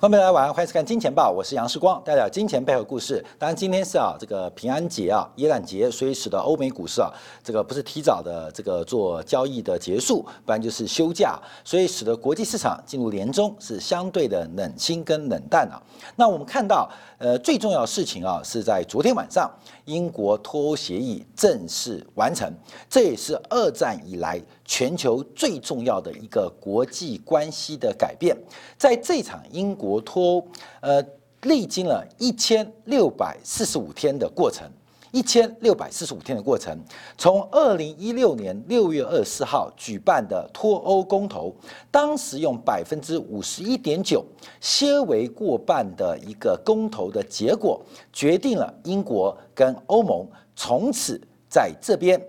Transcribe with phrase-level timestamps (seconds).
[0.00, 3.22] 欢迎来玩，欢迎收看《金钱报》，我是杨世光，带来金钱背后故事。
[3.38, 7.12] 当然，今天是啊这个平安节啊，耶诞节，所以使得欧美股市啊
[7.44, 15.76] 这个不是提早的这个做交易的结束，不然就是休假，所以使得国际市场进入年终是相对的冷清跟冷淡啊。
[16.16, 19.50] 那我们看到，呃，最重要的事情啊是在昨天晚上，
[19.84, 22.50] 英国脱欧协议正式完成，
[22.88, 28.36] 这也是二战以来全球最重要的一个国际关系的改变。
[28.78, 30.46] 在这场英国脱欧，
[30.80, 31.04] 呃，
[31.42, 34.70] 历经了一千六百四十五天的过程，
[35.10, 36.78] 一千六百四十五天的过程，
[37.18, 41.52] 从二零一六年六月二十四号举办的脱欧公投，
[41.90, 44.24] 当时用百分之五十一点九，
[44.60, 47.82] 些微过半的一个公投的结果，
[48.12, 52.24] 决定了英国跟欧盟从此在这边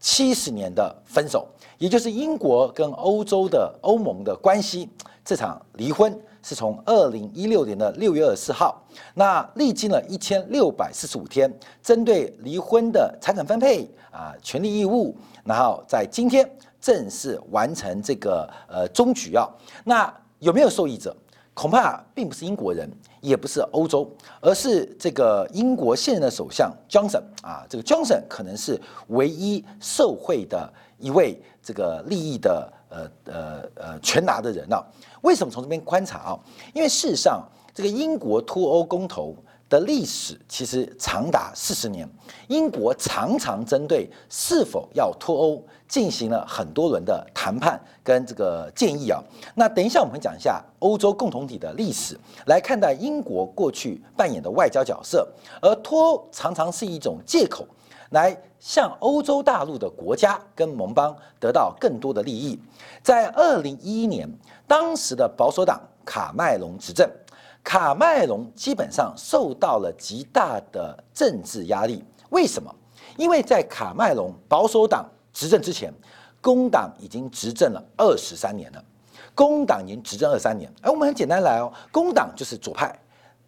[0.00, 1.46] 七十年的分手，
[1.82, 4.88] 也就是英国跟欧洲的欧盟的关系。
[5.24, 8.80] 这场离婚是从二零一六年的六月二十四号，
[9.14, 16.48] 那历经了一千六百四十五天，针对离婚的财产分配啊、权利义务，然后在今天
[16.80, 19.48] 正式完成这个呃终局啊。
[19.82, 21.12] 那有没有受益者？
[21.52, 22.88] 恐怕并不是英国人，
[23.20, 24.08] 也不是欧洲，
[24.40, 34.84] 而是这个英国现任的首相 Johnson 啊，这个 Johnson 可能是唯一受贿的一位这个利益的呃呃呃全拿的人啊。
[35.22, 36.38] 为什么从这边观察啊？
[36.74, 39.36] 因为事实上，这个英国脱欧公投
[39.68, 42.08] 的历史其实长达四十年，
[42.48, 49.22] 英国常常针对是否要脱欧进行了很多轮的谈判跟这个建议啊。
[49.54, 55.26] 那等一下我们讲一下欧洲共同体的历史，来看待英国过去扮演的外交角色，
[55.62, 57.66] 而脱欧常常是一种借口，
[58.12, 62.58] 来向欧洲大陆的国家跟盟邦得到更多的利益。
[63.02, 64.26] 在二零一一年。
[64.64, 67.06] 当时的保守党卡麦隆执政，
[67.62, 72.02] 卡麦隆基本上受到了极大的政治压力。
[72.30, 72.74] 为什么？
[73.18, 75.92] 因为在卡麦隆保守党执政之前，
[76.40, 78.82] 工党已经执政了二十三年了。
[79.34, 82.98] 工党已经执政二三年，而我们很简单来哦，工党就是左派，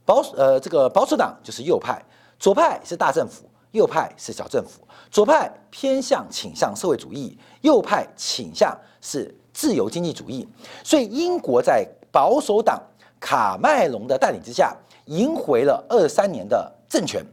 [0.05, 2.05] 保呃这个保守党就是右派，
[2.39, 3.45] 左派是大政府，
[3.75, 4.81] 右派是小政府。
[5.11, 9.33] 左派偏向倾向社会主义，右派倾向是。
[9.57, 10.45] 自由经济主义，
[10.83, 12.83] 所以英国在保守党
[13.21, 17.25] 卡麦隆的带领之下，赢回了二三年的政权。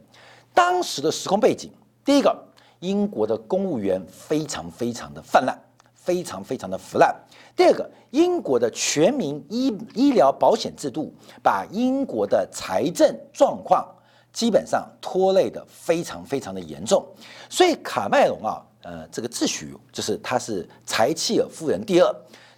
[0.54, 1.72] 当时的时空背景，
[2.06, 2.32] 第一个，
[2.80, 5.58] 英国的公务员非常非常的泛滥，
[5.96, 7.12] 非常非常的腐烂；
[7.56, 13.84] 第二个，英国的全民医医疗保险制度把英国的财政状况
[14.32, 17.06] 基本上拖累的非常非常的严重。
[17.50, 18.62] 所以卡麦隆啊。
[18.84, 22.16] 呃，这个秩序就是他是柴契尔夫人第二，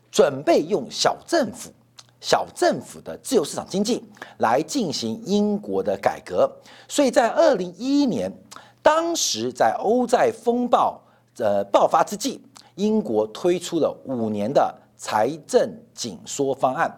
[0.09, 1.69] 准备用小政府、
[2.21, 4.01] 小政府的自由市场经济
[4.37, 6.49] 来进行英国的改革。
[6.87, 8.31] 所以在二零一一年，
[8.81, 10.97] 当时在欧债风暴
[11.39, 12.41] 呃爆发之际，
[12.75, 16.89] 英国推出了五年的财政紧缩方案。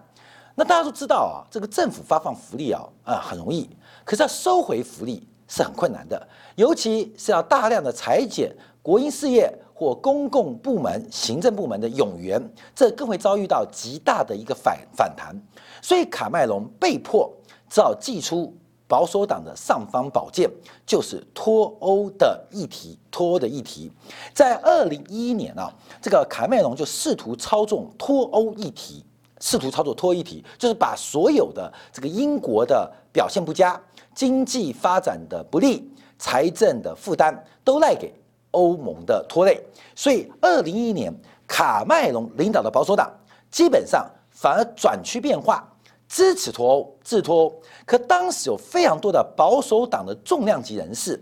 [0.53, 3.67] 那大家都知道啊，这个政府发放福利啊啊很容易，
[4.05, 8.55] 可是要收回福利是很困难的，尤其是要大量的裁减。
[8.81, 12.39] 国营事业或公共部门、行政部门的冗员，
[12.75, 15.35] 这更会遭遇到极大的一个反反弹。
[15.81, 17.27] 所以卡麦隆被迫
[17.67, 18.55] 只好祭出
[18.87, 20.47] 保守党的尚方宝剑，
[20.85, 22.95] 就是脱欧的议题。
[23.09, 23.91] 脱欧的议题，
[24.35, 29.03] 在二零一一年啊，这个卡麦隆就试图操纵脱欧议题，
[29.41, 33.81] 试图操作脱欧议题，就是把所有的这个英国的表现不佳、
[34.15, 35.87] 经济发展的不利、
[36.17, 38.11] 财政的负担都赖给。
[38.57, 39.61] 欧盟的拖累，
[39.93, 41.13] 所以二零一一年
[41.45, 43.11] 卡麦隆领导的保守党
[43.51, 45.61] 基本上反而转趋变化，
[46.07, 47.61] 支持脱欧、自脱欧。
[47.85, 51.21] 可当时有非常多的保守党的重量级人士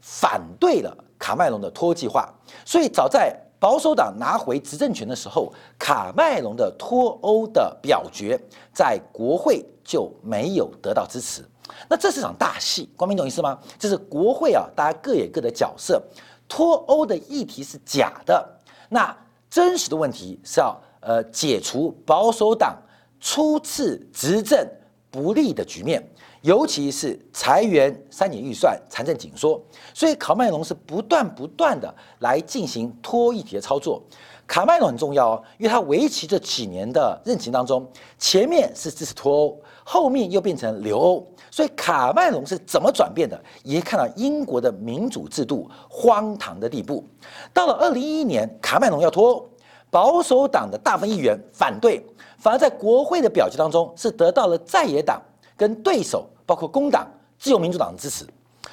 [0.00, 2.28] 反对了卡麦隆的脱欧计划，
[2.66, 8.36] 所以早在保守党拿回执政权的时候，卡麦隆的脱欧的表决
[8.74, 11.44] 在国会就没有得到支持。
[11.88, 13.58] 那这是场大戏，光明懂意思吗？
[13.78, 16.02] 这是国会啊，大家各有各的角色。
[16.48, 18.46] 脱欧的议题是假的，
[18.90, 19.16] 那
[19.48, 22.76] 真实的问题是要呃解除保守党
[23.20, 24.66] 初次执政
[25.10, 26.06] 不利的局面，
[26.42, 29.58] 尤其是裁员、三年预算、财政紧缩，
[29.94, 34.02] 所以卡麦隆是不断不断的来进行脱议题的操作。
[34.46, 37.88] 卡麦隆很重要哦，因为他为期这几年的任期当中，
[38.18, 41.26] 前面是支持脱欧，后面又变成留欧。
[41.50, 43.38] 所以卡麦隆是怎么转变的？
[43.62, 47.04] 也看到英国的民主制度荒唐的地步。
[47.52, 49.50] 到了二零一一年，卡麦隆要脱欧，
[49.90, 52.02] 保守党的大部分议员反对，
[52.38, 55.20] 反而在国会的表决当中是得到了在野党
[55.56, 57.06] 跟对手，包括工党、
[57.38, 58.26] 自由民主党的支持。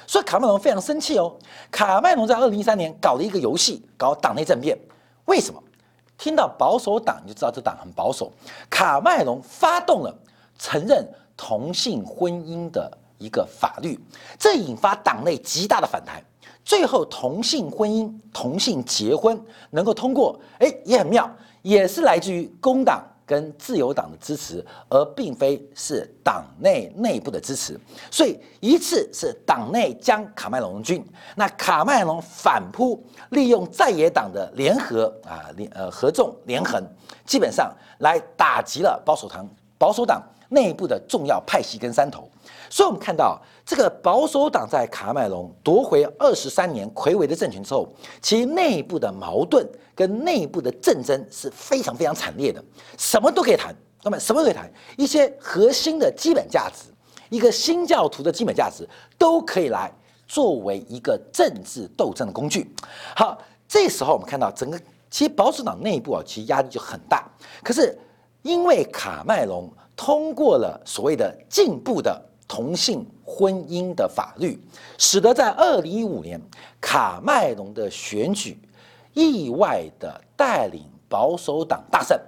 [0.06, 1.36] 所以卡麦隆非常生气哦。
[1.70, 4.78] 卡麦隆在二零一三年搞了一个游戏，搞党内政变。
[5.26, 5.62] 为什么？
[6.16, 8.32] 听到保守党你就知道这党很保守。
[8.68, 10.14] 卡麦隆发动了
[10.60, 13.98] 承认同性婚姻的一个法律，
[14.38, 16.22] 这引发党内极大的反弹。
[16.62, 19.40] 最后，同性婚姻、同性结婚
[19.70, 21.28] 能够通过，哎，也很妙，
[21.62, 27.80] 也是来自于工党跟自由党的支持，而并非是党内内部的支持。
[28.10, 31.04] 所以，一次是党内将卡麦隆军，
[31.34, 36.84] 那卡麦隆反扑，利用在野党的联合啊联呃合纵连横，
[37.24, 39.48] 基本上来打击了保守党
[39.78, 42.28] 保守党内部的重要派系跟山头。
[42.68, 47.88] 所以，我们看到这个保守党在卡麦隆夺回二十三年魁伟的政权之后，
[48.22, 52.62] 其内部的矛盾跟内部的竞争是非常非常惨烈的。
[52.96, 53.74] 什么都可以谈，
[54.04, 56.84] 那么什么都可以谈，一些核心的基本价值，
[57.28, 58.88] 一个新教徒的基本价值，
[59.18, 59.92] 都可以来
[60.28, 62.72] 作为一个政治斗争的工具。
[63.16, 63.36] 好，
[63.66, 64.78] 这时候我们看到整个
[65.10, 67.28] 其实保守党内部啊，其实压力就很大。
[67.64, 67.98] 可是
[68.42, 69.68] 因为卡麦隆
[70.00, 72.18] 通过了所谓的进步的。
[72.48, 74.60] 同性婚姻的法律，
[74.98, 76.40] 使得在二零一五年
[76.80, 78.58] 卡麦隆的选举
[79.14, 82.18] 意外的带领保守党大胜，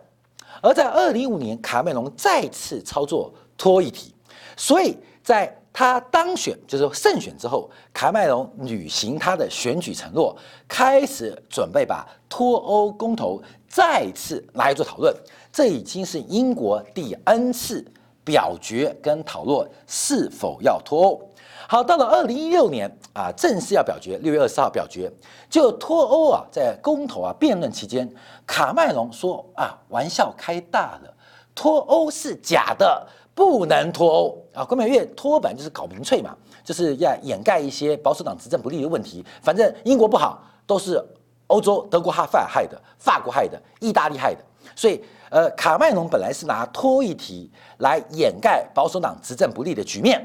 [0.62, 4.14] 而在二零一五年卡麦隆再次操作脱议题，
[4.56, 10.36] 所以在他当选就是胜选之后，卡麦隆履行他的选举承诺，
[10.68, 15.12] 开始准备把脱欧公投再次来做讨论，
[15.52, 17.84] 这已经是英国第 N 次。
[18.24, 21.20] 表决跟讨论是否要脱欧。
[21.66, 25.12] 好，到了二零一六年啊，正式要表决，六月二十号表决。
[25.50, 28.08] 就脱欧啊，在公投啊辩论期间，
[28.46, 31.12] 卡麦隆说啊，玩笑开大了，
[31.52, 34.64] 脱欧是假的，不能脱欧啊。
[34.64, 36.32] 郭美月脱本就是搞民粹嘛，
[36.62, 39.24] 就是要掩盖一些保守党执政不利的问题。
[39.42, 41.04] 反正英国不好，都是
[41.48, 44.40] 欧洲德国害害的，法国害的，意大利害的，
[44.76, 45.02] 所以。
[45.32, 50.22] 呃，卡麦隆本来是拿脱议题来掩盖保守党执政不利的局面，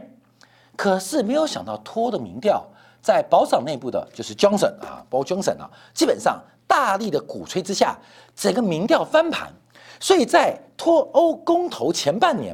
[0.75, 2.61] 可是没有想到脱的民调
[3.01, 6.37] 在保守党内部的就是 Johnson 啊，包括 Johnson 啊，基本上
[6.67, 7.97] 大力的鼓吹之下，
[8.35, 9.49] 整个民调翻盘。
[9.97, 12.53] 所以在脱欧公投前半年，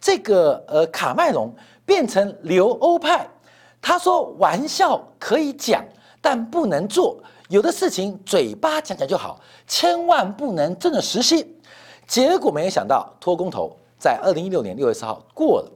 [0.00, 1.54] 这个呃卡麦隆
[1.84, 3.28] 变成留欧派，
[3.82, 5.84] 他说玩笑可以讲，
[6.22, 11.46] 但不能做，有的事情嘴巴讲讲就好，千万不能真的实行。
[12.10, 15.70] 结果没有想到，脱公投在二零一六年六月四号过了，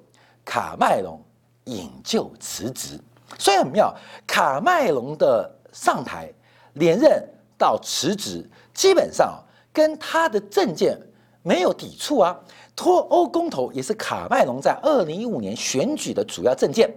[0.45, 1.23] 卡麦隆
[1.67, 2.99] 引咎辞职。
[3.39, 3.95] 所以很妙，
[4.27, 6.29] 卡麦隆的上台
[6.73, 7.25] 连任
[7.57, 9.41] 到辞职，基本上
[9.73, 10.99] 跟他的政见
[11.45, 12.37] 没有抵触啊。
[12.75, 16.93] 脱欧公投也是卡麦隆在二零一五年选举的主要政见，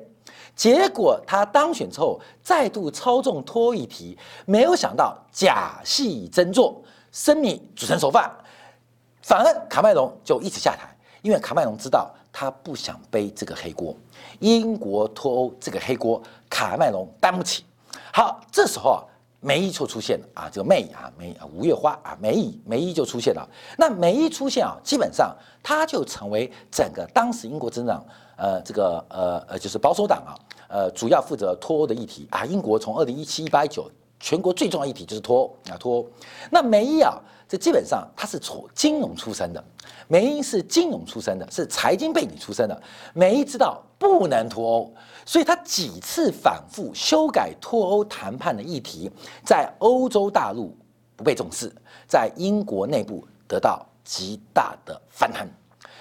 [0.56, 4.18] 结果他当选之后再度操纵脱议题，
[4.48, 8.36] 没有想到假戏真做，生米煮成熟饭。
[9.28, 10.88] 反而卡麦隆就一直下台，
[11.22, 13.94] 因为卡麦隆知道他不想背这个黑锅，
[14.40, 17.66] 英国脱欧这个黑锅卡麦隆担不起。
[18.14, 19.04] 好，这时候啊，
[19.42, 23.46] 梅姨就出现了啊，这个梅啊梅啊五月花啊梅姨梅姨就出现了。
[23.78, 28.02] 那梅姨出现啊，基本上他就成为整个当时英国增长
[28.38, 32.46] 呃这个呃呃就是保守党啊呃主要负责脱欧的议题啊。
[32.46, 36.08] 英国从二零一七一八一九全国最重要议题就是脱欧啊脱欧。
[36.52, 37.18] 那梅姨啊。
[37.50, 39.64] 这基本上他是从金融出身的，
[40.10, 42.82] 梅英是金融出身的，是财经背景出身的。
[43.14, 44.94] 梅英知道不能脱欧，
[45.26, 49.10] 所以他几次反复修改脱欧谈判的议题，
[49.46, 50.78] 在欧洲大陆
[51.16, 51.74] 不被重视，
[52.06, 55.48] 在英国内部得到极大的反弹，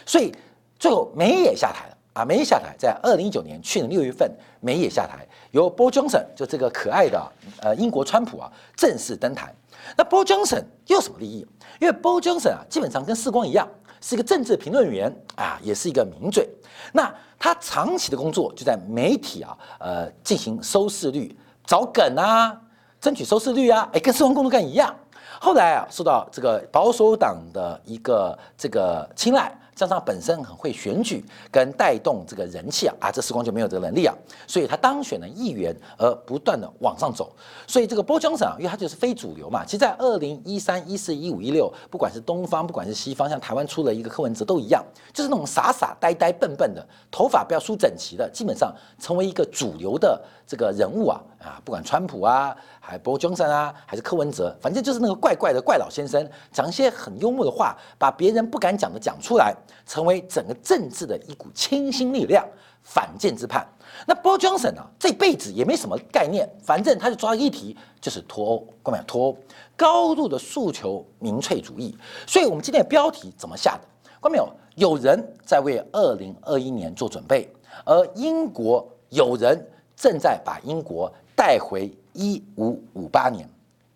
[0.04, 0.34] 所以
[0.80, 2.24] 最后梅也下台了啊！
[2.24, 9.54] 梅也下台，在二零一九年去年六月份，梅也下台，由 Boris Johnson 就这个可爱的呃英国川普啊正式登台。
[9.98, 11.46] 那 Bo Johnson 又有什么利益？
[11.78, 13.68] 因为 Bo Johnson 啊，基本上跟世光一样，
[14.00, 16.48] 是一个政治评论员啊，也是一个名嘴。
[16.90, 22.58] 那他长期的工作就在媒体啊，呃，进行收视率、找梗啊，
[22.98, 24.96] 争取收视率啊，哎，跟世光工作干一样。
[25.38, 29.54] 后来啊，受到这个保守党的一个这个青睐。
[29.76, 34.14] 加上本身很会选举跟带动这个人气啊啊，这时光就没有这个能力啊，
[34.46, 37.30] 所以他当选了议员而不断的往上走，
[37.66, 59.54] 所以这个波江省啊，因为他就是非主流嘛，其实在二零一三、一四、一五、一六，不管是东方，不管是西方，像台湾出了一个柯文哲都一样，就是那种傻傻呆呆笨笨的，头发不要梳整齐的，基本上成为一个主流的这个人物啊，啊，不管川普啊，还波江森啊，还是柯文哲，反正就是那个怪怪的怪老先生，讲一些很幽默的话，把别人不敢讲的讲出来，
[59.86, 62.44] 成为整个政治的一股清新力量，
[62.82, 63.64] 反建之派。
[64.06, 69.38] 那波江森啊，这辈子也没什么概念，反正他就抓一题，就是脱欧，干嘛脱欧？
[69.76, 71.96] 高度的诉求民粹主义。
[72.26, 74.10] 所以我们今天的标题怎么下的？
[74.20, 74.48] 看没有？
[74.74, 77.48] 有人在为二零二一年做准备，
[77.84, 81.10] 而英国有人正在把英国。
[81.36, 83.48] 带回一五五八年，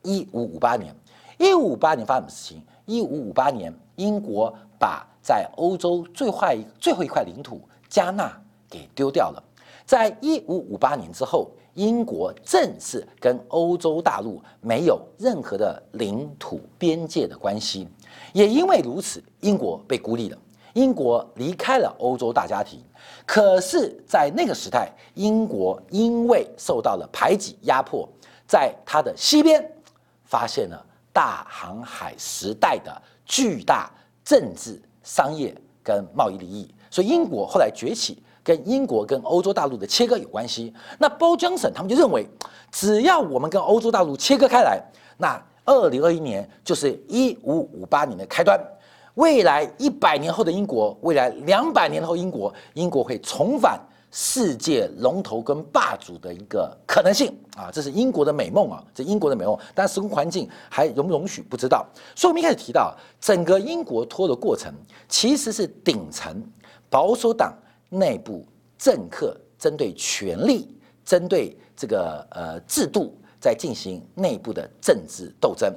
[0.02, 0.94] 一五五八年，
[1.38, 2.62] 一五五八年发生什么事情？
[2.84, 8.30] 一五五八年，英国把在欧洲最坏最后一块领土加纳
[8.68, 9.42] 给丢掉了。
[9.86, 17.88] 在一五五八年之后，英国正式跟欧洲大陆没有任何的领土边界的关系。
[18.32, 20.38] 也因为如此，英国被孤立了。
[20.74, 22.82] 英国离开了欧洲大家庭，
[23.26, 28.08] 可是，在那个时代，英国因为受到了排挤压迫，
[28.46, 29.64] 在它的西边
[30.24, 33.90] 发现了大航海时代的巨大
[34.24, 40.72] 政治、商业跟贸易利益，所以英国后来崛起，跟英国跟欧洲大陆的切割有关系。
[40.98, 42.26] 那包江省他们就认为，
[42.70, 44.80] 只要我们跟欧洲大陆切割开来，
[45.18, 48.60] 那二零二一年就是一五五八年的开端。
[49.20, 53.78] 未来一百年后的英国，未来两百年后英国，英国会重返
[54.10, 57.70] 世界龙头跟霸主的一个可能性啊！
[57.70, 58.82] 这是英国的美梦啊！
[58.94, 61.86] 这英国的美梦，但时空环境还容不容许不知道。
[62.16, 64.72] 所以我们一开始提到，整个英国脱的过程，
[65.06, 66.42] 其实是顶层
[66.88, 67.54] 保守党
[67.90, 68.42] 内部
[68.78, 70.74] 政客针对权力、
[71.04, 75.70] 针对这个呃制度，在进行内部的政治斗争。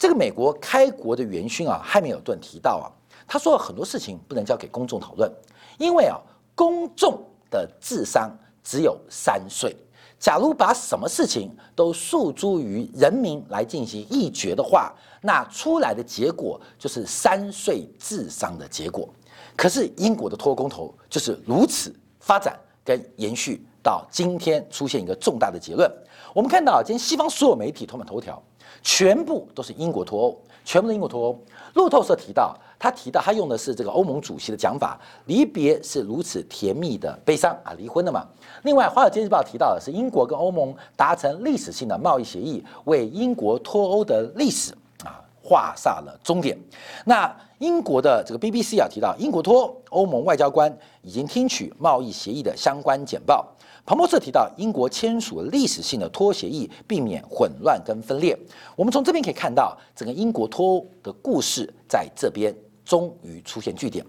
[0.00, 2.88] 这个美国开国的元勋啊，汉密尔顿提到啊，
[3.28, 5.30] 他说很多事情不能交给公众讨论，
[5.76, 6.18] 因为啊，
[6.54, 9.76] 公众的智商只有三岁。
[10.18, 14.90] 假如把什么事情都诉诸于人民来进行议决的话，
[15.20, 19.06] 那出来的结果就是三岁智商的结果。
[19.54, 25.90] 可是英国的脱公投就是如此发展跟延续到今天，出现一个重大的结论。
[26.32, 28.42] 我们看到今天西方所有媒体头版头条。
[28.82, 31.38] 全部都是英国脱欧，全部是英国脱欧。
[31.74, 38.26] 路透社提到，他提到他用的是这个欧盟主席的讲法，离别是如此甜蜜的悲伤啊，离婚了嘛。
[38.62, 44.72] 另外，《华尔街日报》提到的是英国跟欧盟达成历史性的贸易协议，为英国脱欧的历史
[45.04, 46.58] 啊画下了终点。
[47.04, 53.46] 那英国的这个 BBC 啊提到，英国脱欧盟外交官已经听取贸易协议的相关简报。
[53.86, 58.38] 彭博社提到，英国签署了历史性的脱协议，避免混乱跟分裂。
[58.76, 64.04] 我们从这边可以看到，整个英国脱欧的故事在这边终于出现句点。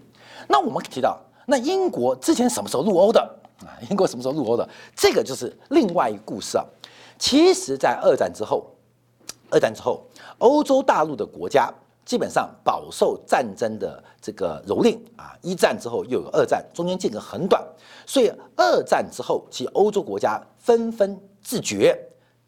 [0.48, 3.20] 那我们提到，那英国之前什么时候入欧的
[3.60, 3.74] 啊？
[3.90, 4.68] 英国什么时候入欧的？
[4.94, 6.64] 这个就是另外一个故事啊。
[7.18, 8.70] 其实，在二战之后，
[9.50, 10.04] 二战之后，
[10.38, 11.72] 欧洲大陆的国家。
[12.04, 15.36] 基本上饱受战争的这个蹂躏啊！
[15.40, 17.64] 一战之后又有二战，中间间隔很短，
[18.06, 21.96] 所以二战之后，其欧洲国家纷纷自觉、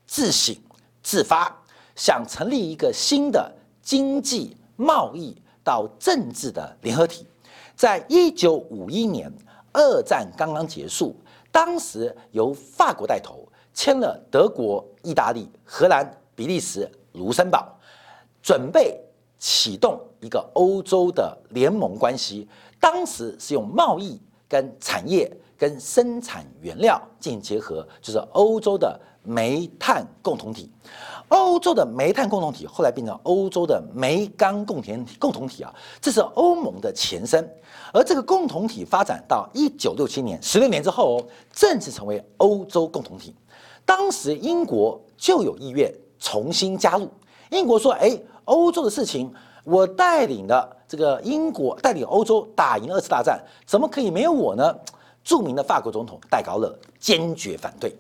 [0.07, 0.55] 自省、
[1.03, 1.57] 自发，
[1.95, 7.27] 想成立一个新的经济、贸易到政治的联合体。
[7.77, 9.33] 在一九五一年，
[9.73, 11.15] 二战刚刚结束，
[11.53, 17.79] 当时由法国带头签了德国、意大利、荷兰、比利时、卢森堡，
[18.43, 19.01] 准备。
[19.47, 22.49] 启动一个欧洲的联盟关系，
[22.81, 30.71] 当时是用贸易跟产业跟生产原料进行结合，就是欧洲的煤炭共同体。
[31.29, 35.71] 欧洲的煤炭共同体后来变成欧洲的煤钢共同体共同体啊，
[36.01, 37.47] 这是欧盟的前身。
[37.93, 43.35] 而这个共同体发展到一九六七年，十六年之后哦，正式成为欧洲共同体。
[43.85, 47.07] 当时英国就有意愿重新加入。
[47.51, 49.33] 英国说：“哎。”欧洲的事情，
[49.65, 54.75] 我带领的这个英国带领欧洲打赢二次大战，怎么可以没有我呢？
[55.23, 57.97] 著名的法国总统戴高乐坚决反对，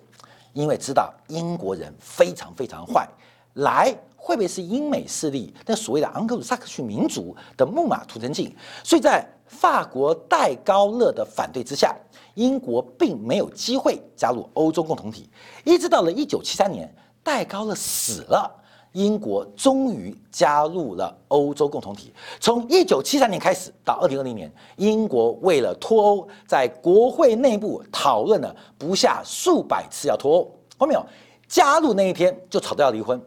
[0.52, 3.08] 因为知道英国人非常非常坏，
[3.54, 8.54] 来会不会是英美势力那所谓的昂克鲁萨克逊民族的木马屠城记？
[8.82, 11.96] 所以在法国戴高乐的反对之下，
[12.34, 15.30] 英国并没有机会加入欧洲共同体，
[15.64, 18.63] 一直到了一九七三年，戴高乐死了。
[18.94, 22.12] 英国终于加入了欧洲共同体。
[22.38, 30.50] 从一九七三年开始到二零二零年，英国为了脱欧，在国会内部讨论了不下数百次要脱欧。
[30.78, 31.04] 后面有
[31.48, 33.20] 加入那一天就吵到要离婚，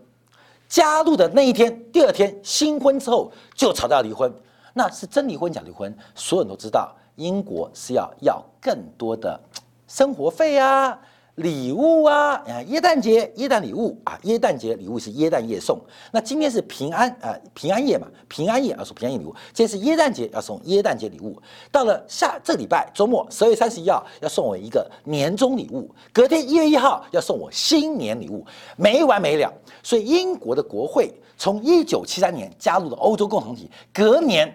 [0.69, 4.33] 加入的那一天，第二天新婚之后就吵到要离婚。
[4.73, 5.93] 那是真离婚假离婚？
[6.15, 9.37] 所有人都知道，英国是要要更多的
[9.85, 10.97] 生活费啊。
[11.37, 15.79] 礼物啊，啊，耶诞节耶诞礼物啊，耶诞节礼物是耶诞夜送。
[16.11, 19.35] 那今天是平安啊，平安夜嘛，平安夜要送平安夜礼物。
[19.53, 21.39] 今天是耶诞节要送耶诞节礼物。
[21.71, 28.43] 到了下这礼拜周末十二月三十一号要送我一个年终礼物，隔天一月一号要送我新年礼物，
[28.75, 29.53] 没完没了。
[29.83, 34.51] 所以英国的国会从一九七三年加入了欧洲共同体，隔年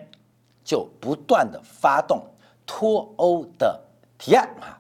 [0.65, 2.21] 就不断的发动
[2.67, 3.81] 脱欧的。
[4.19, 4.79] 提案啊，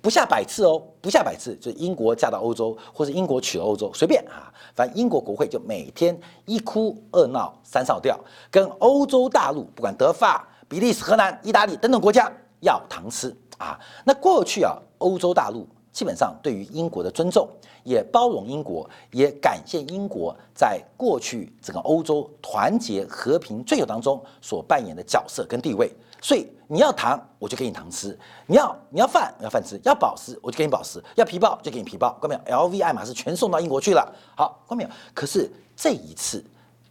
[0.00, 8.18] 不下百次哦，不下百次，就是英国嫁到欧洲，或者英国娶了欧洲，随便啊，反正英国国会就每天一哭二闹三上吊，
[8.50, 13.78] 跟欧洲大陆不管德法、比利时、荷兰、意大利等等国家要糖吃啊。
[14.04, 17.48] 那过去啊，欧洲大陆基本上对于英国的尊重，
[17.84, 25.92] 也包容英国，也感谢英国在过去整个欧洲团结和平追求当中所扮演的角色跟地位。
[26.22, 32.16] 所以你要糖，我就给你糖吃；你要你要饭，要饭吃；要宝石，我就给你宝石；要皮包，就给你皮包。
[32.20, 34.10] 看没有？L V、爱马仕全送到英国去了。
[34.36, 34.90] 好，关没有？
[35.12, 36.42] 可是这一次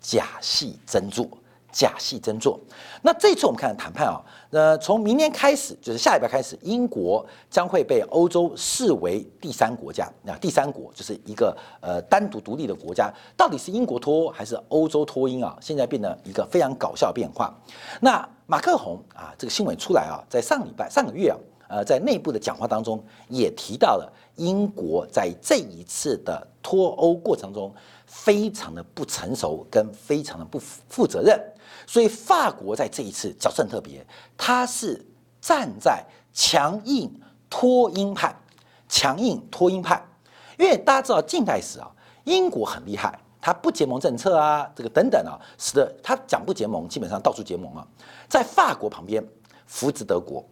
[0.02, 1.26] 假戏真做。
[1.72, 2.60] 假戏真做。
[3.02, 10.08] 那这次我们看谈判啊，呃，从明年开始，就是下礼拜开始，英国将会被欧洲视为第三国家。
[10.24, 15.58] 那第三国就是一个呃单独独立的国家，到底是英国脱欧还是欧洲脱英啊？
[15.62, 17.54] 现在变得一个非常搞笑变化。
[18.00, 21.38] 那马克宏啊，这个新闻出来啊，在上礼拜上个月啊，
[21.70, 27.74] 呃，在内部的讲话当中也提到了英国在这一次的脱欧过程中
[28.06, 31.42] 非常的不成熟，跟非常的不负责任。
[31.86, 34.06] 所以法国在这一次角色很特别，
[34.38, 35.06] 他是
[35.40, 37.12] 站在强硬
[37.50, 38.36] 脱英派，
[38.88, 40.02] 强硬脱英派。
[40.58, 41.90] 因为大家知道近代史啊，
[42.24, 47.86] 英国很厉害，他不结盟政策啊，这个等等啊，使得他讲不结盟，基本上到处结盟啊。
[48.30, 49.26] 在法国旁边
[49.66, 50.46] 扶持德国，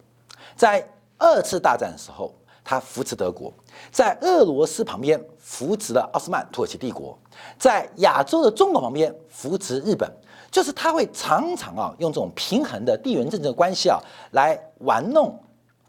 [0.56, 0.84] 在
[1.16, 3.52] 二次大战的时候，他扶持德国；
[3.92, 7.16] 在俄罗斯旁边扶持了奥斯曼土耳其帝国；
[7.58, 10.10] 在亚洲的中国旁边扶持日本。
[10.50, 14.00] 就是他会常常啊用这种平衡的地缘政治关系啊
[14.32, 15.38] 来玩弄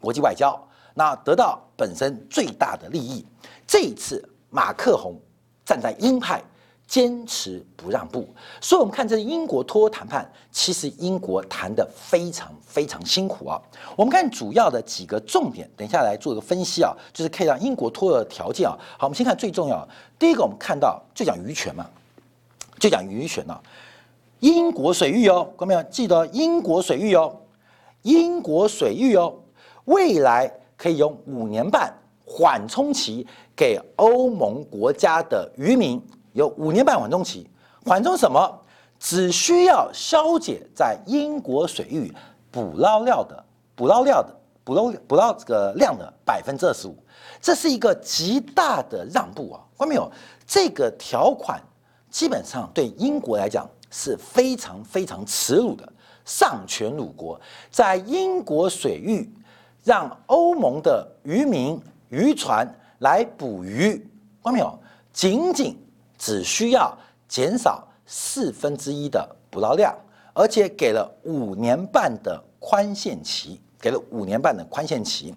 [0.00, 0.58] 国际外交，
[0.94, 3.24] 那得到本身最大的利益。
[3.66, 5.18] 这一次马克宏
[5.64, 6.42] 站在鹰派，
[6.86, 8.28] 坚持不让步，
[8.60, 13.60] 所以我们看这英国脱欧谈判，其实英国谈的非常非常辛苦啊。
[13.96, 18.76] 我们看主要的几个重点，等一下来做一个分析啊，就是可以让英国脱欧的条件啊。
[18.98, 21.86] 好，我们先看最重要，第一个我们看到就讲渔权嘛，
[22.78, 23.58] 就讲渔权啊。
[24.42, 27.32] 英国水域哦，各位没有记得英国水域哦，
[28.02, 29.32] 英国水域哦，
[29.84, 31.94] 未来可以用五年半
[32.26, 33.24] 缓冲期
[33.54, 37.48] 给欧盟国家的渔民有五年半缓冲期，
[37.86, 38.60] 缓冲什么？
[38.98, 42.12] 只需要消解在英国水域
[42.50, 43.44] 捕捞料的
[43.76, 46.96] 捕捞料的捕捞捕捞这个量的百分之二十五，
[47.40, 49.60] 这是一个极大的让步啊！
[49.78, 50.10] 看到没有？
[50.44, 51.62] 这个条款
[52.10, 53.64] 基本上对英国来讲。
[53.92, 55.92] 是非常非常耻辱的
[56.24, 57.38] 丧权辱国，
[57.70, 59.30] 在英国水域
[59.84, 61.78] 让欧盟的渔民
[62.08, 62.66] 渔船
[63.00, 63.92] 来捕鱼，
[64.42, 64.78] 看到没有？
[65.12, 65.78] 仅仅
[66.16, 66.96] 只需要
[67.28, 69.94] 减少四分之一的捕捞量，
[70.32, 75.34] 而且给了五年半的宽限期，给了五年半的宽限期。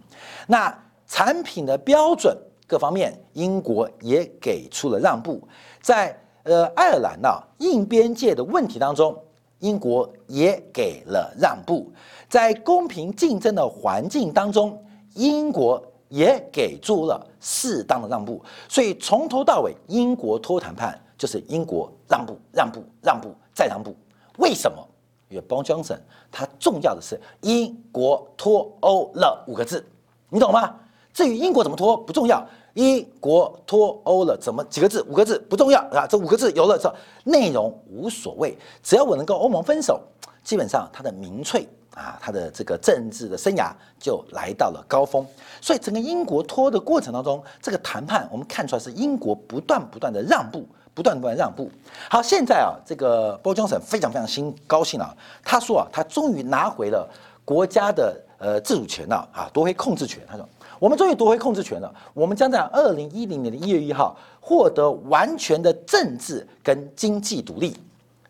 [0.47, 0.73] 那
[1.05, 5.45] 产品的标准各方面，英国也给出了让步，
[5.81, 6.17] 在。
[6.45, 7.27] 呃，爱尔兰呢，
[7.57, 9.17] 硬边界的问题当中，
[9.59, 11.91] 英国也给了让步，
[12.29, 14.79] 在公平竞争的环境当中，
[15.15, 18.39] 英国也给出了适当的让步。
[18.69, 23.95] 所以从头到尾，英国脱谈判就是英国让步、让步、让步再让步。
[24.37, 24.77] 为什么？
[25.29, 25.97] 因为 Bon Johnson
[26.31, 29.83] 他重要的是英国脱欧了五个字，
[30.29, 30.75] 你懂吗？
[31.15, 32.45] 至于英国怎么脱不重要。
[32.73, 35.01] 英国脱欧了，怎么几个字？
[35.03, 36.05] 五个字不重要啊！
[36.05, 40.01] 这五个字有了，这内容无所谓，只要我能够欧盟分手，
[40.43, 45.25] 基本上他的民粹啊，他的这个政治的生涯就来到了高峰。
[45.61, 51.71] 所以整个英国脱的过程当中，这个谈判我们看出来是英国不断不断的让步，不断不断让步。
[52.09, 57.09] 好，现在啊，这个波江省非常非常心高兴啊，他说啊，他终于拿回了
[57.45, 60.21] 国家的呃自主权了啊，夺回控制权。
[60.29, 60.45] 他说。
[60.79, 61.93] 我们终于夺回控制权了。
[62.13, 67.75] 我们将在二零一零年的一月一号获得完全的政治跟经济独立，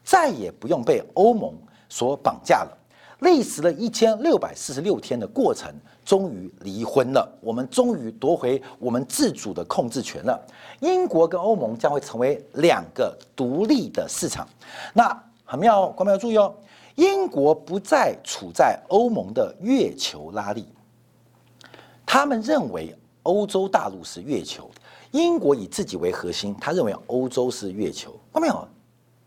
[0.04, 1.54] 再也不用被欧盟
[1.90, 2.78] 所绑架了。
[3.20, 7.28] 历时了一千六百四十六天的过程，终于离婚了。
[7.40, 10.40] 我们终于夺回我们自主的控制权了。
[10.82, 14.46] 英国跟欧盟将会成为两个独立的市场。
[14.94, 16.54] 那很妙哦，观众要注意哦，
[16.96, 20.66] 英国不再处在欧盟的月球拉力。
[22.16, 24.72] 他们认为欧洲大陆是月球，
[25.12, 28.10] 英国以自己为核心，他认为欧洲是月球。
[28.32, 28.66] 看到没有？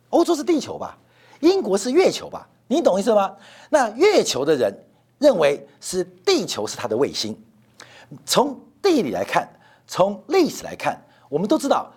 [0.08, 0.96] 欧洲是地球吧？
[1.40, 2.48] 英国是月球吧？
[2.66, 3.30] 你懂意思吗？
[3.68, 4.74] 那月球的人
[5.18, 7.38] 认为是地球是他的卫星。
[8.24, 9.46] 从地理来看，
[9.86, 10.98] 从历史来看，
[11.28, 11.92] 我们都知道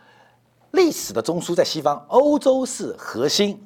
[0.72, 3.58] 历史的中枢在西方，欧洲是核心，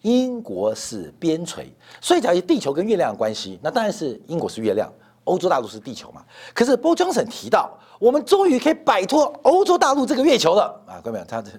[0.00, 1.66] 英国是边陲。
[2.00, 4.90] 所以，假如地球跟月亮的关系，那当然是英国是月亮，
[5.24, 6.24] 欧洲大陆是地球嘛。
[6.54, 11.00] 可是波江省提到，我们终于可以摆脱欧洲大陆这个月球了啊！
[11.02, 11.50] 各位，他这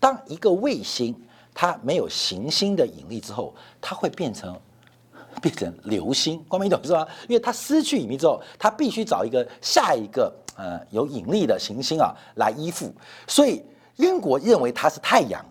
[0.00, 1.14] 当一个卫星。
[1.56, 4.60] 它没有行星的引力之后，它会变成
[5.40, 7.06] 变成流星，光明懂是吧？
[7.28, 12.92] 因为它失去引力之后，它必须找一个下一个呃有引力的行星啊来依附。
[13.28, 13.62] 所以
[13.94, 15.46] 英国认为它是太阳，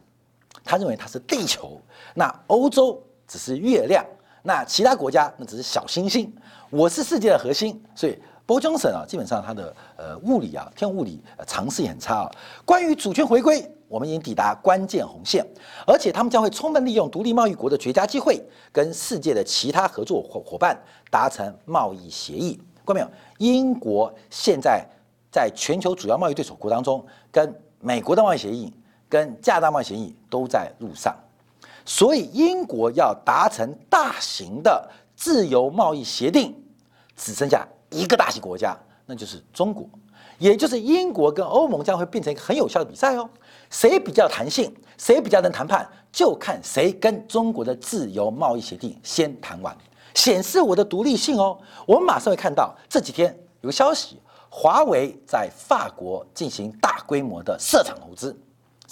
[0.65, 1.79] 他认为它是地球，
[2.13, 4.05] 那欧洲只是月亮，
[4.43, 6.31] 那其他国家那只是小星星。
[6.69, 12.31] 我是世界的核心，所以波江省啊，基本上它的呃物理啊，天文物理常识也很差啊。
[12.63, 13.67] 关于主权回归。
[13.89, 15.45] 我们已经抵达关键红线，
[15.85, 20.75] 而且他们将会充分利用独立贸易国的绝佳机会，跟世界的其他合作伙伙伴
[21.11, 22.59] 达成贸易协议。
[22.83, 23.07] 看到没有？
[23.37, 24.83] 英国现在
[25.31, 28.73] 在全球主要贸易对手国当中，跟美国的贸易协议、
[29.07, 31.15] 跟加拿大贸易协议都在路上，
[31.85, 36.55] 所以英国要达成大型的自由贸易协定，
[37.15, 39.87] 只剩下一个大型国家，那就是中国，
[40.37, 43.29] 也就是英国跟欧盟将会变成一个很有效的比赛哦。
[43.69, 49.75] 谁比较弹性，谁比较能谈判，就看谁跟中国的自由贸易协定先谈完，
[50.13, 51.57] 显示我的独立性哦。
[51.85, 54.19] 我们马上会看到这几天有个消息，
[54.49, 58.37] 华为在法国进行大规模的设厂投资，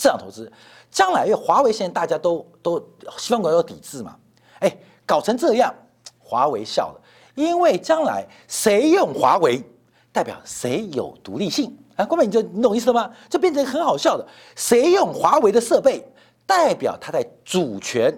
[0.01, 0.51] 市场投资，
[0.89, 2.79] 将来因为华为现在大家都都
[3.19, 4.17] 西方国家有抵制嘛，
[4.57, 5.71] 哎，搞成这样，
[6.17, 7.01] 华为笑了，
[7.35, 9.63] 因为将来谁用华为，
[10.11, 11.77] 代表谁有独立性。
[11.97, 13.13] 啊，郭美，你就你懂意思了吗？
[13.29, 16.03] 就变成很好笑的，谁用华为的设备，
[16.47, 18.11] 代表他在主权、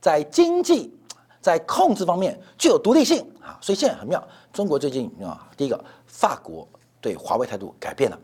[0.00, 0.96] 在经济、
[1.42, 3.58] 在控制方面具有独立性啊。
[3.60, 6.66] 所以现在很妙，中国最近啊，第一个，法国
[6.98, 8.18] 对华为态度改变了，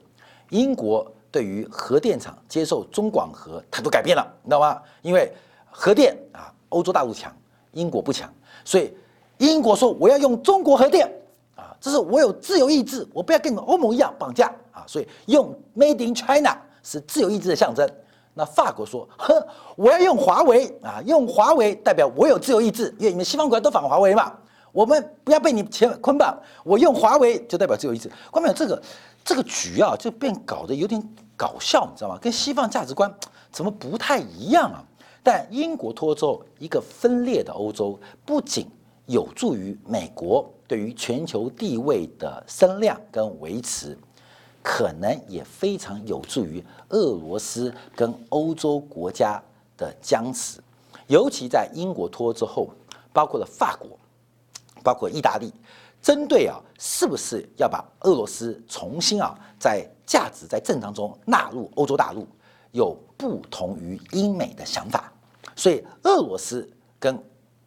[0.48, 4.81] 英国对于核电厂接受中广核态度改变了，你知道吗？
[5.01, 5.33] 因为
[5.71, 7.35] 核电啊，欧洲大陆强，
[7.73, 8.33] 英国不强，
[8.64, 8.95] 所以
[9.38, 11.11] 英国说我要用中国核电
[11.57, 11.75] 啊。
[11.81, 14.85] 这是我有自由意志，我不要跟你们欧盟一样绑架啊！
[14.87, 17.88] 所以用 Made in China 是自由意志的象征。
[18.35, 19.35] 那法国说，哼，
[19.75, 24.33] 我要用华为啊，用华为代表我有自由意志，因为你们西方国家都反华为嘛，
[24.72, 28.11] 我们不要被你钱捆绑，我用华为就代表自由意志。
[28.30, 28.82] 关键这个
[29.24, 31.00] 这个局啊，就变搞得有点
[31.37, 32.18] 搞笑，你知道吗？
[32.20, 33.14] 跟西方价值观
[33.50, 34.82] 怎么不太一样啊？
[35.22, 38.66] 但英国脱欧，一个分裂的欧洲，不仅
[39.06, 40.50] 有助于美国。
[40.66, 43.94] 对于全球地位的声量跟维持，
[44.62, 49.38] 可能也非常有助于俄罗斯跟欧洲国家
[49.76, 50.62] 的僵持。
[51.08, 52.70] 尤其在英国脱欧之后，
[53.12, 53.90] 包括了法国，
[54.83, 55.53] 包括意大利，
[56.01, 62.27] 针对啊，是不是要把俄罗斯重新啊，在价值在正当中纳入欧洲大陆，
[62.73, 65.12] 有不同于英美的想法。
[65.55, 66.68] 所以，俄罗斯
[66.99, 67.16] 跟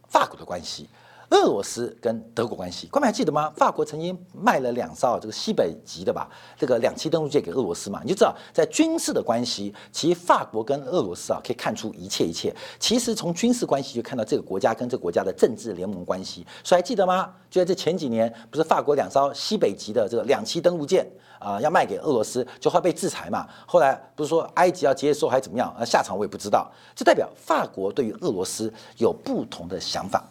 [0.07, 0.89] 法国的关系。
[1.31, 3.51] 俄罗斯跟德国关系，各位还记得吗？
[3.55, 12.55] 法国曾经卖了两艘这个西北级的吧，这个两栖登陆舰给俄罗斯嘛，你就知道在军事的关系，其实法国跟俄罗斯啊可以看出一切一切。
[12.79, 17.33] 其实从军事关系就看到这个国家跟这个国家的政治联盟关系，所以还记得吗？
[17.49, 21.07] 就在这前几年，不是法国两艘西北级的这个两栖登陆舰
[21.39, 23.47] 啊要卖给俄罗斯，就会被制裁嘛。
[23.65, 25.73] 后来不是说埃及要接收还是怎么样？
[25.79, 26.71] 啊下场我也不知道。
[26.93, 30.23] 就代表法国对于俄罗斯有不同的想法。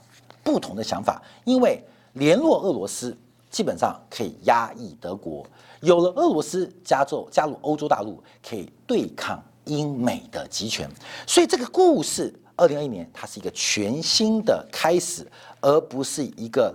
[0.44, 3.16] 不同的想法，因为联络俄罗斯
[3.50, 5.44] 基本上可以压抑德国，
[5.80, 10.88] 有了俄罗斯加入加入欧洲大陆，可以对抗英美的集权，
[11.26, 15.26] 所以这个故事，二零二一年它是一个全新的开始，
[15.60, 16.74] 而不是一个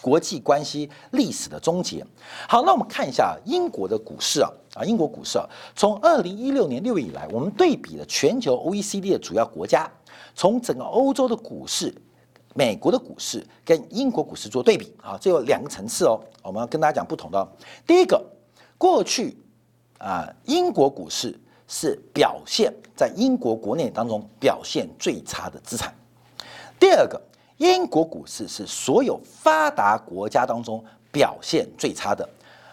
[0.00, 2.04] 国际关系历史的终结。
[2.48, 5.44] 好，那我们看一下英国的股市啊，啊，英国股市啊，
[5.76, 9.90] 从二零一六年六月以来，我们对比了全球 OECD 的主要国家，
[10.34, 11.94] 从整个欧洲的股市。
[12.54, 16.20] 美国的股市跟英国股市做对比啊，这有两个层次哦。
[16.42, 17.48] 我们要跟大家讲不同的。
[17.86, 18.24] 第一个，
[18.76, 19.36] 过去
[19.98, 25.94] 啊，英国股市是表现在英国国内当中表现最差的资产。
[26.78, 27.20] 第二个，
[27.58, 30.82] 英国股市是所有发达国家当中
[31.12, 32.28] 表现最差的。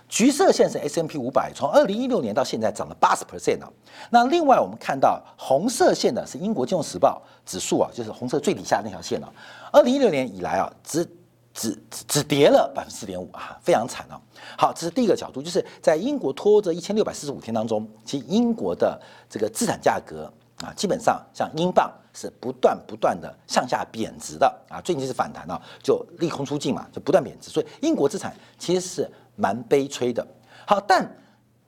[0.09, 3.69] 橘色线是 S M P 五百，从二零一六年到现在涨了八十 percent 啊。
[4.09, 9.29] 那另外我们看到红色线的是英国金融时报指数啊，就是红色最底下那条线啊。
[9.71, 11.05] 二零一六年以来啊，只
[11.53, 14.15] 只只只跌了百分之四点五啊，非常惨哦。
[14.57, 30.27] 好，这是第一个角度，就是在英国拖着一千六百四十五天当中，其实英国的这个资产价格啊，基本上像英镑是不断不断的向下贬值的啊，最近是反弹了，就利空出尽嘛，就不断贬值，所以英国资产其实是蛮悲催的。
[30.65, 31.09] 好，但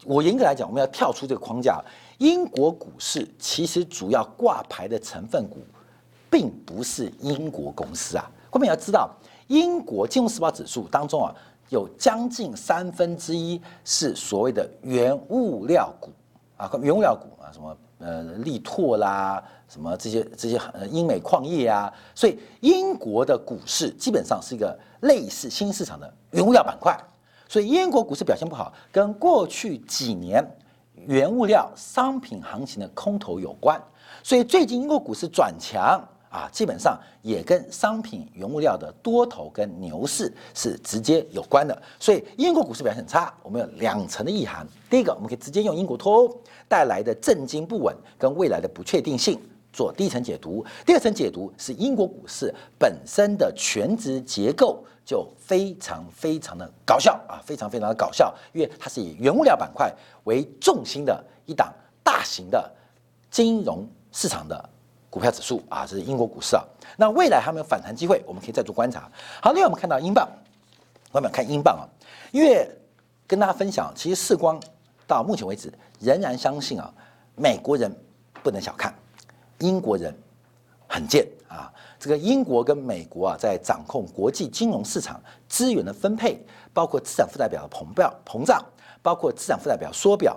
[0.03, 1.81] 我严格来讲，我们要跳出这个框架，
[2.17, 5.59] 英国股市其实主要挂牌的成分股，
[6.29, 9.09] 并不是英国公司啊，后面要知道。
[9.47, 11.33] 英国金融时报指数当中啊，
[11.69, 16.11] 有将近三分之一是所谓的原物料股
[16.55, 26.95] 啊，原物料股啊，什么呃力拓啦，什么这些这些呃英美矿业啊，所以英国的股市基本上是一个类似新市场的原物料板块，
[27.49, 30.41] 所以英国股市表现不好，跟过去几年
[30.95, 33.77] 原物料商品行情的空头有关，
[34.23, 36.01] 所以最近英国股市转强。
[36.29, 43.33] 啊，基本上也跟商品原物料的多头跟牛市是直接有关的，所以英国股市表现很差。
[43.41, 49.41] 我们有两层的意涵，第一个，我们可以直接用英国脱欧带来的震惊不稳跟未来的不确定性
[49.73, 59.91] 做第一层解读；第二层解读是英国股市本身的全值结构就非常非常的搞笑啊，非常非常的搞笑，因为它是以原物料板块
[60.25, 62.71] 为重心的一档大型的
[63.31, 64.69] 金融市场的。
[65.09, 66.63] 股票指数啊，这是英国股市啊。
[66.95, 68.21] 那未来还有没有反弹机会？
[68.27, 69.09] 我们可以再做观察。
[69.41, 70.29] 好，另外我们看到英镑，
[71.11, 71.89] 我们看英镑啊，
[72.31, 72.69] 因为
[73.25, 74.61] 跟大家分享，其实世光
[75.07, 76.93] 到目前为止仍然相信啊，
[77.35, 77.91] 美国人
[78.43, 78.93] 不能小看，
[79.57, 80.15] 英国人
[80.89, 81.71] 很贱啊。
[81.97, 88.61] 这个英国跟美国啊，在掌控国际金融市场资源的分配，包括资产负债表的膨胀膨胀，
[89.01, 90.35] 包括资产负债表缩表，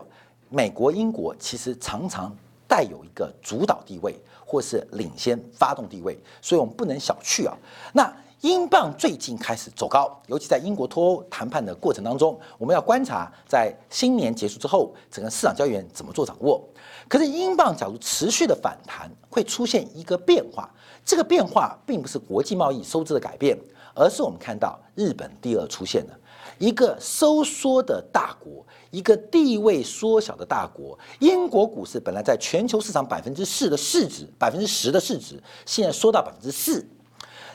[0.48, 2.32] 美国、英国其实常常
[2.68, 4.14] 带有一个主导地位。
[4.44, 7.56] 或是领先发动地位，所以我们不能小觑啊。
[7.94, 16.62] 那英镑最近开始走高，尤其在英国脱欧谈判的过程当中，我们要观察在新年结束之后，整个市场交易员怎么做掌握。
[17.08, 20.68] 可是英镑假如持续的反弹，会出现一个变化，
[21.04, 23.58] 这个变化并不是国际贸易收支的改变，
[23.94, 26.18] 而是我们看到日本第二出现了。
[26.58, 30.96] 一个收缩的大国，一个地位缩小的大国。
[31.18, 36.86] 英国股市本来在全球市场百分之四的市值，百分之十的市值，现在缩到百分之四。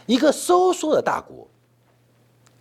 [0.08, 1.48] 一个收缩的大国，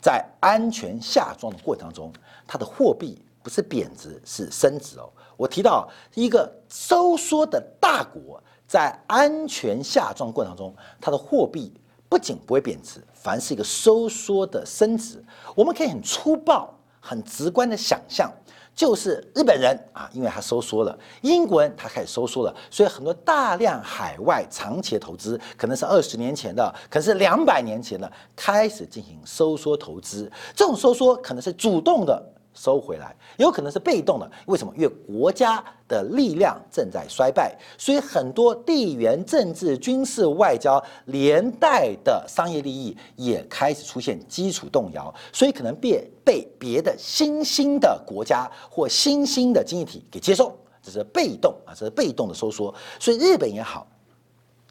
[0.01, 2.13] 在安全下装的过程当中，
[2.47, 5.09] 它的货币不是贬值，是升值哦。
[5.37, 11.73] 我提到一个收缩的大国，在安全下降过程中，它的货币。
[12.09, 15.23] 不仅不会贬值，反而是一个收缩的升值。
[15.57, 18.33] 我们可以很粗暴、很直观的想象，
[18.77, 30.31] 就是日本人啊，因为他收缩了；英国人他开始收缩了，所以很多大量海外长期的投资，可能是二十年前的，可能是两百年前的，开始进行收缩投资。
[30.55, 32.33] 这种收缩可能是主动的。
[32.57, 34.29] 收回来，有可能是被动的。
[34.47, 34.73] 为什么？
[34.77, 52.75] 因为国家的力量正在衰败，所以很多地缘政治、军事、外交连带的商业利益也开始出现基础动摇，所以可能被被别的新兴的国家或新兴的经济体给接受，这是被动啊，这是被动的收缩。
[52.99, 53.87] 所以日本也好，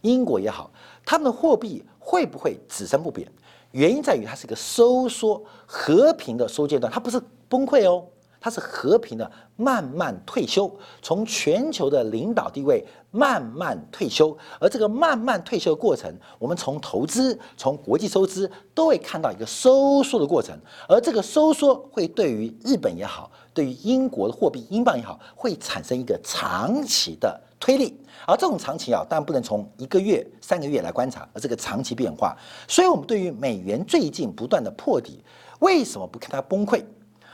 [0.02, 0.72] 英国也好，
[1.06, 3.32] 他们的货币会不会只升不贬？
[3.76, 7.22] 原因在于它是一个收缩、和平的收阶段，它不是。
[7.48, 8.04] 崩溃哦，
[8.42, 20.58] 它是和平的慢慢退休，从全球的领导地位慢慢退休，而这个慢慢退休的过程，我们从投资、从国际收支都会看到一个收缩的过程，
[20.90, 32.36] 而这个收缩会对于日本也好，对于英国的货币英镑也好，会产生一个长期的推力，而这种长期啊，当然不能从一个月、三个月来观察，而这个长期变化，
[32.68, 35.24] 所以我们对于美元最近不断的破底，
[35.60, 36.84] 为什么不看它崩溃？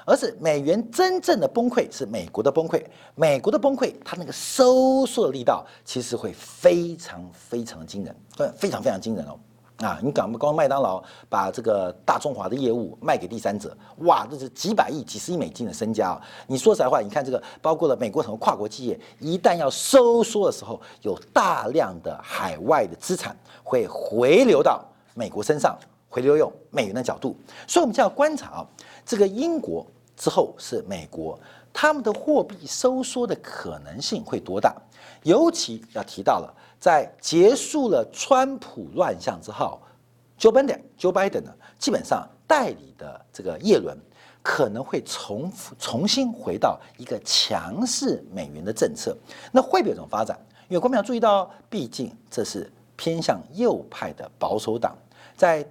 [0.03, 9.37] 而是美元真正的崩溃是美国的崩溃，美国的崩溃，它那个收缩的力道其实会非常非常的惊人，对，非常非常惊人哦。
[9.83, 16.21] 啊，你敢不光麦当劳把这个大中华的业务卖给第三者，哇，这是几百亿、几十亿美金的身家啊！
[16.45, 25.75] 你说实在话，你看这个，包括了美国很多跨国企业，一旦要收缩的时候，有大量的海外的资产会回流到美国身上，
[26.09, 27.35] 回流用美元的角度，
[27.67, 28.67] 所以我们就要观察啊。
[29.03, 31.39] 这个英国之后是美国，
[31.73, 34.75] 他们的货币收缩的可能性会多大？
[35.23, 39.79] 尤其要提到了，在结束了川普乱象之后
[40.39, 43.97] ，Joe Biden，Joe Biden 呢，基本上代理的这个叶伦
[44.41, 49.15] 可能会重重新回到一个强势美元的政策。
[49.51, 50.39] 那会不会有这种发展？
[50.67, 54.97] 因为观众要注意到，毕竟这是偏向右派的保守党，
[55.35, 55.63] 在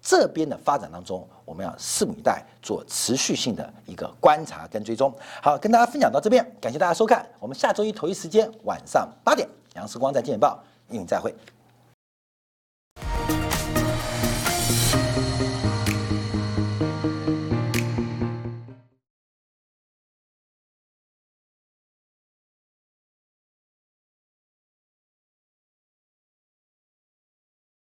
[0.00, 5.12] 这边的发展当中，我们要拭目以待，做持续性的一个观察跟追踪。
[5.42, 10.62] 好，跟大家分享到这边，感谢大家收看，我们下周一同一时间晚上八点，杨时光在《见报》
[10.94, 11.34] 与你再会。